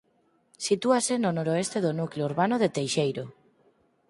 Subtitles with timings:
[0.67, 3.23] Sitúase no noroeste do núcleo urbano de Teixeiro.